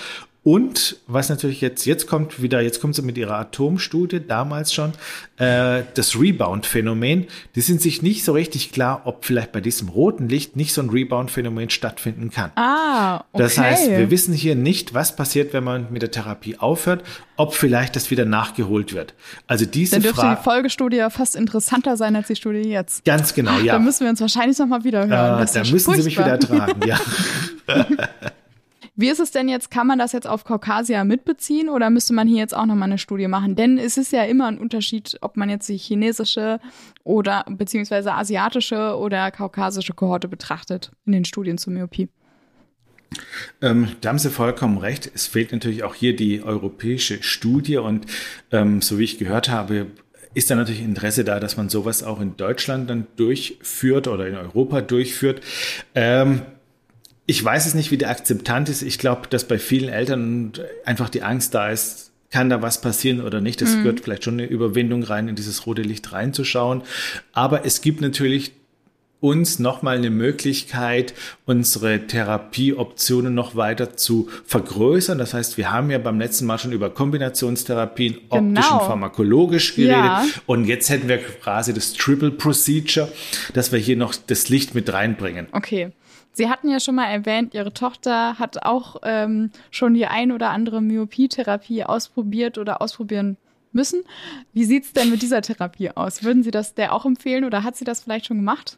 Und 0.50 0.98
was 1.06 1.30
natürlich 1.30 1.62
jetzt, 1.62 1.86
jetzt 1.86 2.08
kommt 2.08 2.42
wieder, 2.42 2.60
jetzt 2.60 2.82
kommt 2.82 2.96
sie 2.96 3.04
mit 3.04 3.20
ihrer 3.20 3.36
Atomstudie, 3.36 4.20
damals 4.20 4.74
schon, 4.74 4.94
äh, 5.38 5.84
das 5.94 6.20
Rebound-Phänomen. 6.20 7.28
Die 7.54 7.62
sind 7.62 7.84
sich 7.84 8.02
nicht 8.02 8.24
so 8.26 8.32
richtig 8.32 8.72
klar, 8.72 9.04
ob 9.06 9.26
vielleicht 9.26 9.52
bei 9.52 9.62
diesem 9.62 9.90
roten 9.90 10.28
Licht 10.28 10.56
nicht 10.56 10.74
so 10.74 10.82
ein 10.82 10.90
Rebound-Phänomen 10.90 11.70
stattfinden 11.70 12.32
kann. 12.32 12.50
Ah, 12.56 13.18
okay. 13.32 13.44
Das 13.44 13.60
heißt, 13.60 13.92
wir 13.92 14.10
wissen 14.10 14.34
hier 14.34 14.56
nicht, 14.56 14.96
was 14.96 15.16
passiert, 15.16 15.54
wenn 15.54 15.64
man 15.64 15.86
mit 15.92 16.02
der 16.02 16.10
Therapie 16.10 16.58
aufhört, 16.58 17.04
ob 17.38 17.54
vielleicht 17.54 17.96
das 17.96 18.10
wieder 18.10 18.26
nachgeholt 18.26 18.92
wird. 18.96 19.14
Also 19.46 19.68
diese 19.68 19.98
Dann 19.98 20.02
dürfte 20.02 20.36
die 20.36 20.44
Folgestudie 20.44 20.98
ja 20.98 21.12
fast 21.12 21.36
interessanter 21.36 21.96
sein 21.96 22.16
als 22.16 22.26
die 22.26 22.36
Studie 22.36 22.68
jetzt. 22.68 23.06
Ganz 23.06 23.36
genau, 23.36 23.60
ja. 23.60 23.74
Da 23.74 23.80
müssen 23.80 24.04
wir 24.04 24.10
uns 24.10 24.20
wahrscheinlich 24.20 24.58
nochmal 24.58 24.84
wieder 24.84 25.08
hören. 25.08 25.44
Äh, 25.44 25.46
da 25.54 25.60
müssen 25.60 25.80
furchtbar. 25.80 25.96
Sie 25.98 26.04
mich 26.06 26.18
wieder 26.18 26.40
tragen, 26.40 26.82
ja. 26.88 27.00
Wie 29.00 29.08
ist 29.08 29.22
es 29.22 29.32
denn 29.32 29.48
jetzt, 29.48 29.72
kann 29.72 29.88
man 29.88 29.98
das 29.98 30.12
jetzt 30.12 30.28
auf 30.28 30.44
Kaukasia 30.44 31.06
mitbeziehen 31.06 31.70
oder 31.70 31.90
müsste 31.90 32.12
man 32.12 32.28
hier 32.28 32.40
jetzt 32.40 32.54
auch 32.54 32.66
nochmal 32.66 32.90
eine 32.90 32.98
Studie 32.98 33.30
machen? 33.30 33.56
Denn 33.56 33.78
es 33.78 33.96
ist 33.96 34.12
ja 34.12 34.26
immer 34.26 34.48
ein 34.48 34.58
Unterschied, 34.58 35.18
ob 35.22 35.38
man 35.38 35.50
jetzt 35.50 35.70
die 35.70 35.78
chinesische 35.78 36.60
oder 37.06 37.46
beziehungsweise 37.48 38.14
asiatische 38.14 38.98
oder 38.98 39.32
kaukasische 39.32 39.94
Kohorte 39.94 40.28
betrachtet 40.28 40.92
in 41.06 41.14
den 41.14 41.24
Studien 41.24 41.58
zur 41.58 41.72
Myopie. 41.72 42.10
Ähm, 43.62 43.88
da 44.02 44.10
haben 44.10 44.20
Sie 44.20 44.30
vollkommen 44.30 44.78
recht. 44.78 45.10
Es 45.16 45.28
fehlt 45.28 45.54
natürlich 45.54 45.84
auch 45.84 45.96
hier 45.96 46.14
die 46.14 46.44
europäische 46.44 47.24
Studie 47.24 47.78
und 47.78 48.06
ähm, 48.52 48.82
so 48.82 49.00
wie 49.00 49.06
ich 49.06 49.18
gehört 49.18 49.48
habe, 49.48 49.88
ist 50.34 50.52
da 50.52 50.56
natürlich 50.56 50.82
Interesse 50.82 51.24
da, 51.24 51.40
dass 51.40 51.56
man 51.56 51.70
sowas 51.70 52.04
auch 52.04 52.20
in 52.20 52.36
Deutschland 52.36 52.90
dann 52.90 53.08
durchführt 53.16 54.10
oder 54.10 54.28
in 54.28 54.36
Europa 54.36 54.82
durchführt. 54.82 55.40
Ähm, 55.96 56.42
ich 57.30 57.46
weiß 57.46 57.68
es 57.68 57.76
nicht, 57.76 57.92
wie 57.92 57.98
die 58.00 58.08
Akzeptanz 58.08 58.72
ist. 58.72 58.82
Ich 58.82 58.98
glaube, 58.98 59.28
dass 59.30 59.44
bei 59.44 59.60
vielen 59.60 59.88
Eltern 59.88 60.52
einfach 60.84 61.10
die 61.10 61.22
Angst 61.22 61.54
da 61.54 61.70
ist, 61.70 62.10
kann 62.32 62.50
da 62.50 62.64
was 62.64 62.82
passieren 62.82 63.22
oder 63.22 63.40
nicht. 63.40 63.62
Das 63.62 63.76
mhm. 63.76 63.84
gehört 63.84 64.00
vielleicht 64.00 64.24
schon 64.24 64.34
eine 64.34 64.48
Überwindung 64.48 65.04
rein, 65.04 65.28
in 65.28 65.36
dieses 65.36 65.68
rote 65.68 65.84
Licht 65.84 66.12
reinzuschauen. 66.12 66.82
Aber 67.32 67.68
es 67.68 67.82
gibt 67.82 68.02
natürlich 68.02 68.54
uns 69.20 69.60
nochmal 69.60 69.98
eine 69.98 70.10
Möglichkeit, 70.10 71.14
unsere 71.46 72.08
Therapieoptionen 72.08 73.36
noch 73.36 73.56
weiter 73.56 73.96
zu 73.96 74.28
vergrößern. 74.46 75.20
Das 75.20 75.36
heißt, 75.36 75.56
wir 75.58 75.72
haben 75.72 75.92
ja 75.92 76.00
beim 76.00 76.20
letzten 76.20 76.48
Mal 76.48 76.58
schon 76.58 76.72
über 76.72 76.90
Kombinationstherapien, 76.90 78.18
optisch 78.30 78.66
genau. 78.66 78.80
und 78.80 78.88
pharmakologisch 78.88 79.76
geredet. 79.76 79.94
Ja. 79.94 80.26
Und 80.48 80.66
jetzt 80.66 80.90
hätten 80.90 81.08
wir 81.08 81.20
quasi 81.20 81.76
das 81.76 81.94
Triple 81.94 82.32
Procedure, 82.32 83.12
dass 83.54 83.72
wir 83.72 83.78
hier 83.78 83.98
noch 83.98 84.16
das 84.16 84.50
Licht 84.50 84.74
mit 84.74 84.92
reinbringen. 84.92 85.46
Okay. 85.52 85.92
Sie 86.34 86.50
hatten 86.50 86.70
ja 86.70 86.80
schon 86.80 86.96
mal 86.96 87.06
erwähnt, 87.06 87.54
Ihre 87.54 87.74
Tochter 87.74 88.40
hat 88.40 88.64
auch 88.64 88.98
ähm, 89.04 89.52
schon 89.72 89.94
die 89.94 90.06
ein 90.06 90.32
oder 90.32 90.52
andere 90.52 90.82
Myopietherapie 90.82 91.84
ausprobiert 91.84 92.58
oder 92.58 92.82
ausprobieren 92.82 93.38
müssen. 93.72 94.04
Wie 94.54 94.66
sieht 94.66 94.86
es 94.86 94.94
denn 94.94 95.10
mit 95.10 95.22
dieser 95.22 95.42
Therapie 95.42 95.92
aus? 95.92 96.24
Würden 96.24 96.44
Sie 96.44 96.52
das 96.52 96.76
der 96.76 96.94
auch 96.94 97.06
empfehlen 97.06 97.46
oder 97.46 97.64
hat 97.64 97.76
sie 97.76 97.86
das 97.86 98.02
vielleicht 98.02 98.28
schon 98.28 98.38
gemacht? 98.38 98.78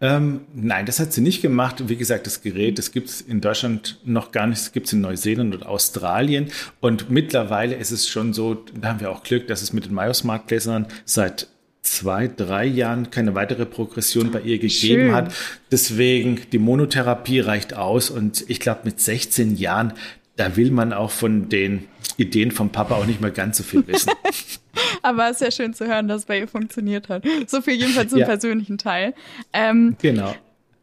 Ähm, 0.00 0.42
nein, 0.54 0.86
das 0.86 1.00
hat 1.00 1.12
sie 1.12 1.20
nicht 1.20 1.40
gemacht. 1.40 1.88
Wie 1.88 1.96
gesagt, 1.96 2.26
das 2.26 2.42
Gerät, 2.42 2.78
das 2.78 2.92
gibt 2.92 3.08
es 3.08 3.20
in 3.20 3.40
Deutschland 3.40 3.98
noch 4.04 4.32
gar 4.32 4.46
nicht. 4.46 4.60
Das 4.60 4.72
gibt 4.72 4.86
es 4.86 4.92
in 4.92 5.00
Neuseeland 5.00 5.54
und 5.54 5.64
Australien. 5.64 6.50
Und 6.80 7.10
mittlerweile 7.10 7.74
ist 7.76 7.90
es 7.90 8.08
schon 8.08 8.32
so, 8.32 8.54
da 8.54 8.88
haben 8.88 9.00
wir 9.00 9.10
auch 9.10 9.22
Glück, 9.22 9.46
dass 9.48 9.62
es 9.62 9.72
mit 9.72 9.86
den 9.86 9.94
Myosmart-Gläsern 9.94 10.86
seit 11.04 11.48
zwei, 11.82 12.28
drei 12.28 12.64
Jahren 12.64 13.10
keine 13.10 13.34
weitere 13.34 13.66
Progression 13.66 14.30
bei 14.30 14.40
ihr 14.40 14.58
gegeben 14.58 15.06
Schön. 15.06 15.14
hat. 15.14 15.34
Deswegen, 15.70 16.40
die 16.52 16.58
Monotherapie 16.58 17.40
reicht 17.40 17.74
aus 17.74 18.08
und 18.08 18.44
ich 18.48 18.60
glaube, 18.60 18.82
mit 18.84 19.00
16 19.00 19.56
Jahren, 19.56 19.92
da 20.36 20.56
will 20.56 20.70
man 20.70 20.92
auch 20.92 21.10
von 21.10 21.48
den 21.48 21.84
Ideen 22.16 22.52
vom 22.52 22.70
Papa 22.70 22.94
auch 22.94 23.06
nicht 23.06 23.20
mehr 23.20 23.30
ganz 23.30 23.58
so 23.58 23.64
viel 23.64 23.86
wissen. 23.86 24.12
Aber 25.02 25.28
es 25.28 25.40
ist 25.40 25.40
ja 25.40 25.50
schön 25.50 25.74
zu 25.74 25.86
hören, 25.86 26.08
dass 26.08 26.22
es 26.22 26.26
bei 26.26 26.38
ihr 26.38 26.48
funktioniert 26.48 27.08
hat. 27.08 27.24
So 27.46 27.60
viel 27.60 27.74
jedenfalls 27.74 28.10
zum 28.10 28.20
ja. 28.20 28.26
persönlichen 28.26 28.78
Teil. 28.78 29.14
Ähm, 29.52 29.96
genau. 30.00 30.34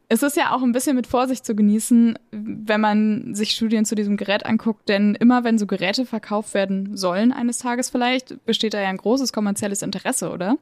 Es 0.08 0.22
ist 0.22 0.36
ja 0.36 0.54
auch 0.54 0.62
ein 0.62 0.72
bisschen 0.72 0.96
mit 0.96 1.06
Vorsicht 1.06 1.46
zu 1.46 1.54
genießen, 1.54 2.18
wenn 2.32 2.80
man 2.80 3.34
sich 3.34 3.52
Studien 3.52 3.84
zu 3.84 3.94
diesem 3.94 4.16
Gerät 4.16 4.44
anguckt, 4.44 4.88
denn 4.88 5.14
immer 5.14 5.44
wenn 5.44 5.56
so 5.56 5.66
Geräte 5.66 6.04
verkauft 6.04 6.52
werden 6.52 6.96
sollen 6.96 7.32
eines 7.32 7.58
Tages 7.58 7.90
vielleicht, 7.90 8.44
besteht 8.44 8.74
da 8.74 8.80
ja 8.80 8.88
ein 8.88 8.96
großes 8.96 9.32
kommerzielles 9.32 9.82
Interesse, 9.82 10.30
oder? 10.30 10.58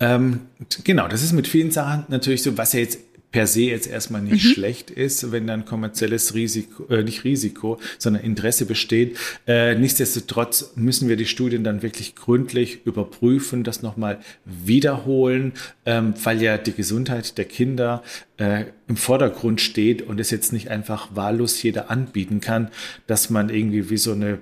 Ähm, 0.00 0.40
genau, 0.84 1.08
das 1.08 1.22
ist 1.22 1.32
mit 1.32 1.46
vielen 1.46 1.70
Sachen 1.70 2.04
natürlich 2.08 2.42
so, 2.42 2.56
was 2.56 2.72
ja 2.72 2.80
jetzt 2.80 2.98
per 3.32 3.46
se 3.46 3.62
jetzt 3.62 3.86
erstmal 3.86 4.22
nicht 4.22 4.44
mhm. 4.44 4.48
schlecht 4.48 4.90
ist, 4.90 5.30
wenn 5.30 5.46
dann 5.46 5.64
kommerzielles 5.64 6.34
Risiko, 6.34 6.86
äh, 6.92 7.02
nicht 7.02 7.24
Risiko, 7.24 7.78
sondern 7.98 8.24
Interesse 8.24 8.66
besteht. 8.66 9.16
Äh, 9.46 9.76
nichtsdestotrotz 9.76 10.72
müssen 10.74 11.08
wir 11.08 11.16
die 11.16 11.26
Studien 11.26 11.62
dann 11.62 11.82
wirklich 11.82 12.16
gründlich 12.16 12.84
überprüfen, 12.84 13.62
das 13.62 13.82
nochmal 13.82 14.18
wiederholen, 14.44 15.52
ähm, 15.86 16.14
weil 16.22 16.42
ja 16.42 16.58
die 16.58 16.72
Gesundheit 16.72 17.38
der 17.38 17.44
Kinder 17.44 18.02
äh, 18.36 18.64
im 18.88 18.96
Vordergrund 18.96 19.60
steht 19.60 20.02
und 20.02 20.18
es 20.18 20.30
jetzt 20.30 20.52
nicht 20.52 20.68
einfach 20.68 21.14
wahllos 21.14 21.62
jeder 21.62 21.90
anbieten 21.90 22.40
kann, 22.40 22.70
dass 23.06 23.30
man 23.30 23.48
irgendwie 23.48 23.90
wie 23.90 23.98
so 23.98 24.12
eine 24.12 24.38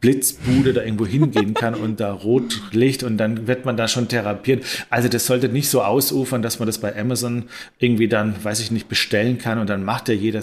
Blitzbude 0.00 0.72
da 0.72 0.82
irgendwo 0.82 1.06
hingehen 1.06 1.54
kann 1.54 1.74
und 1.74 1.98
da 1.98 2.12
Rotlicht 2.12 3.02
und 3.02 3.18
dann 3.18 3.48
wird 3.48 3.64
man 3.64 3.76
da 3.76 3.88
schon 3.88 4.06
therapiert. 4.06 4.64
Also 4.90 5.08
das 5.08 5.26
sollte 5.26 5.48
nicht 5.48 5.68
so 5.68 5.82
ausufern, 5.82 6.40
dass 6.40 6.60
man 6.60 6.66
das 6.66 6.78
bei 6.78 6.96
Amazon 6.96 7.44
irgendwie 7.78 8.06
dann, 8.06 8.34
weiß 8.42 8.60
ich 8.60 8.70
nicht, 8.70 8.88
bestellen 8.88 9.38
kann 9.38 9.58
und 9.58 9.68
dann 9.68 9.84
macht 9.84 10.08
ja 10.08 10.14
jeder, 10.14 10.40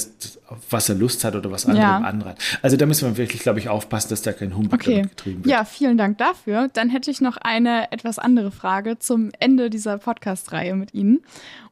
was 0.69 0.89
er 0.89 0.95
Lust 0.95 1.23
hat 1.23 1.35
oder 1.35 1.51
was 1.51 1.65
andere 1.65 1.83
ja. 1.83 1.97
anrat. 1.99 2.37
Also 2.61 2.75
da 2.75 2.85
müssen 2.85 3.09
wir 3.09 3.17
wirklich, 3.17 3.41
glaube 3.41 3.59
ich, 3.59 3.69
aufpassen, 3.69 4.09
dass 4.09 4.21
da 4.21 4.33
kein 4.33 4.55
Humbug 4.57 4.73
okay. 4.73 5.03
getrieben 5.03 5.45
wird. 5.45 5.51
Ja, 5.51 5.63
vielen 5.63 5.97
Dank 5.97 6.17
dafür. 6.17 6.69
Dann 6.73 6.89
hätte 6.89 7.09
ich 7.09 7.21
noch 7.21 7.37
eine 7.37 7.91
etwas 7.93 8.19
andere 8.19 8.51
Frage 8.51 8.99
zum 8.99 9.31
Ende 9.39 9.69
dieser 9.69 9.99
Podcast-Reihe 9.99 10.75
mit 10.75 10.93
Ihnen. 10.93 11.21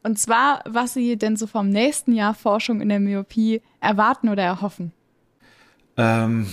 Und 0.03 0.19
zwar, 0.19 0.63
was 0.65 0.93
Sie 0.93 1.17
denn 1.17 1.35
so 1.35 1.47
vom 1.47 1.69
nächsten 1.69 2.13
Jahr 2.13 2.33
Forschung 2.33 2.79
in 2.79 2.87
der 2.87 3.01
Myopie 3.01 3.61
erwarten 3.81 4.29
oder 4.29 4.43
erhoffen? 4.43 4.93
Ähm 5.97 6.47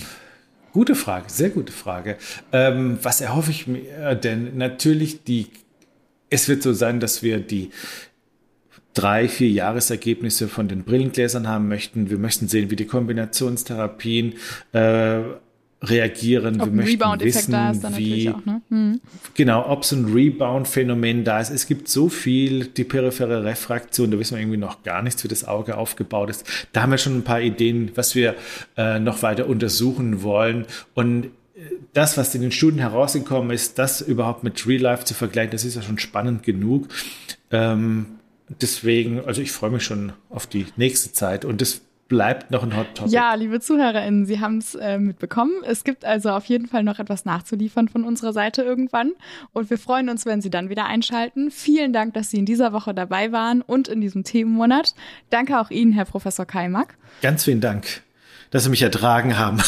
Gute 0.73 0.95
Frage, 0.95 1.25
sehr 1.27 1.49
gute 1.49 1.73
Frage. 1.73 2.17
Ähm, 2.53 2.97
was 3.01 3.19
erhoffe 3.19 3.51
ich 3.51 3.67
mir 3.67 4.15
denn? 4.15 4.57
Natürlich, 4.57 5.23
die, 5.23 5.47
es 6.29 6.47
wird 6.47 6.63
so 6.63 6.71
sein, 6.71 6.99
dass 6.99 7.23
wir 7.23 7.39
die 7.39 7.71
drei, 8.93 9.27
vier 9.27 9.49
Jahresergebnisse 9.49 10.47
von 10.47 10.67
den 10.67 10.83
Brillengläsern 10.83 11.47
haben 11.47 11.67
möchten. 11.67 12.09
Wir 12.09 12.17
möchten 12.17 12.47
sehen, 12.47 12.71
wie 12.71 12.75
die 12.75 12.85
Kombinationstherapien 12.87 14.35
äh, 14.73 15.19
reagieren. 15.83 16.61
Ob 16.61 16.67
wir 16.67 16.73
möchten 16.73 17.19
wissen, 17.21 17.53
wie, 17.97 18.29
auch, 18.29 18.45
ne? 18.45 18.61
hm. 18.69 19.01
genau, 19.33 19.67
ob 19.67 19.83
so 19.83 19.95
ein 19.95 20.13
Rebound-Phänomen 20.13 21.23
da 21.23 21.39
ist. 21.39 21.49
Es 21.49 21.65
gibt 21.65 21.87
so 21.87 22.07
viel, 22.07 22.65
die 22.65 22.83
periphere 22.83 23.43
Refraktion, 23.43 24.11
da 24.11 24.19
wissen 24.19 24.35
wir 24.35 24.41
irgendwie 24.41 24.57
noch 24.57 24.83
gar 24.83 25.01
nichts, 25.01 25.23
wie 25.23 25.27
das 25.27 25.43
Auge 25.43 25.77
aufgebaut 25.77 26.29
ist. 26.29 26.45
Da 26.71 26.83
haben 26.83 26.91
wir 26.91 26.97
schon 26.97 27.17
ein 27.17 27.23
paar 27.23 27.41
Ideen, 27.41 27.91
was 27.95 28.13
wir 28.13 28.35
äh, 28.77 28.99
noch 28.99 29.23
weiter 29.23 29.47
untersuchen 29.47 30.21
wollen. 30.21 30.65
Und 30.93 31.25
äh, 31.25 31.29
das, 31.93 32.15
was 32.17 32.35
in 32.35 32.41
den 32.41 32.51
Studien 32.51 32.79
herausgekommen 32.79 33.49
ist, 33.49 33.79
das 33.79 34.01
überhaupt 34.01 34.43
mit 34.43 34.67
Real 34.67 34.81
Life 34.81 35.05
zu 35.05 35.15
vergleichen, 35.15 35.51
das 35.51 35.65
ist 35.65 35.75
ja 35.75 35.81
schon 35.81 35.97
spannend 35.97 36.43
genug. 36.43 36.89
Ähm, 37.49 38.05
deswegen, 38.61 39.25
also 39.25 39.41
ich 39.41 39.51
freue 39.51 39.71
mich 39.71 39.83
schon 39.83 40.13
auf 40.29 40.45
die 40.45 40.67
nächste 40.75 41.11
Zeit 41.11 41.43
und 41.43 41.59
das 41.59 41.81
bleibt 42.11 42.51
noch 42.51 42.61
ein 42.61 42.75
Hot 42.75 42.93
Topic. 42.93 43.13
Ja, 43.13 43.33
liebe 43.35 43.61
ZuhörerInnen, 43.61 44.25
Sie 44.25 44.41
haben 44.41 44.57
es 44.57 44.75
äh, 44.75 44.99
mitbekommen. 44.99 45.53
Es 45.65 45.85
gibt 45.85 46.03
also 46.03 46.31
auf 46.31 46.43
jeden 46.43 46.67
Fall 46.67 46.83
noch 46.83 46.99
etwas 46.99 47.23
nachzuliefern 47.23 47.87
von 47.87 48.03
unserer 48.03 48.33
Seite 48.33 48.63
irgendwann. 48.63 49.13
Und 49.53 49.69
wir 49.69 49.77
freuen 49.77 50.09
uns, 50.09 50.25
wenn 50.25 50.41
Sie 50.41 50.49
dann 50.49 50.69
wieder 50.69 50.87
einschalten. 50.87 51.51
Vielen 51.51 51.93
Dank, 51.93 52.13
dass 52.13 52.29
Sie 52.29 52.37
in 52.37 52.45
dieser 52.45 52.73
Woche 52.73 52.93
dabei 52.93 53.31
waren 53.31 53.61
und 53.61 53.87
in 53.87 54.01
diesem 54.01 54.25
Themenmonat. 54.25 54.93
Danke 55.29 55.57
auch 55.57 55.69
Ihnen, 55.69 55.93
Herr 55.93 56.03
Professor 56.03 56.45
Kaimak. 56.45 56.97
Ganz 57.21 57.45
vielen 57.45 57.61
Dank 57.61 58.01
dass 58.49 58.65
Sie 58.65 58.69
mich 58.69 58.81
ertragen 58.81 59.37
haben. 59.37 59.59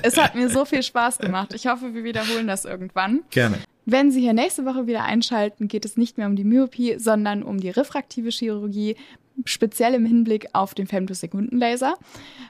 es 0.00 0.16
hat 0.16 0.34
mir 0.34 0.48
so 0.48 0.64
viel 0.64 0.82
Spaß 0.82 1.18
gemacht. 1.18 1.52
Ich 1.52 1.66
hoffe, 1.66 1.92
wir 1.92 2.04
wiederholen 2.04 2.46
das 2.46 2.64
irgendwann. 2.64 3.20
Gerne. 3.28 3.58
Wenn 3.84 4.10
Sie 4.10 4.22
hier 4.22 4.32
nächste 4.32 4.64
Woche 4.64 4.86
wieder 4.86 5.04
einschalten, 5.04 5.68
geht 5.68 5.84
es 5.84 5.98
nicht 5.98 6.16
mehr 6.16 6.26
um 6.26 6.34
die 6.34 6.44
Myopie, 6.44 6.96
sondern 6.98 7.42
um 7.42 7.60
die 7.60 7.68
refraktive 7.68 8.30
Chirurgie 8.30 8.96
speziell 9.44 9.94
im 9.94 10.04
Hinblick 10.06 10.48
auf 10.52 10.74
den 10.74 10.86
Femtosekundenlaser. 10.86 11.94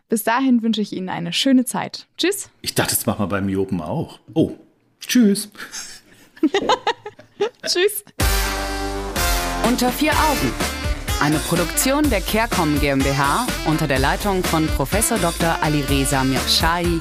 Bis 0.09 0.25
dahin 0.25 0.63
wünsche 0.63 0.81
ich 0.81 0.93
Ihnen 0.93 1.09
eine 1.09 1.33
schöne 1.33 1.65
Zeit. 1.65 2.07
Tschüss. 2.17 2.51
Ich 2.63 2.75
dachte, 2.75 2.95
das 2.95 3.07
machen 3.07 3.21
wir 3.21 3.27
beim 3.27 3.47
Myopen 3.47 3.81
auch. 3.81 4.21
Oh, 4.35 4.53
tschüss. 5.01 5.51
tschüss. 7.63 8.05
Unter 9.67 9.91
vier 9.91 10.13
Augen. 10.13 10.53
Eine 11.21 11.39
Produktion 11.39 12.09
der 12.11 12.21
CareCom 12.21 12.79
GmbH 12.81 13.47
unter 13.67 13.89
der 13.89 13.99
Leitung 13.99 14.43
von 14.45 14.67
Prof. 14.69 14.91
Dr. 15.21 15.57
Alireza 15.63 16.23
Mirshahi 16.23 17.01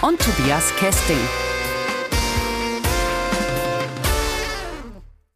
und 0.00 0.20
Tobias 0.20 0.74
Kesting. 0.76 1.47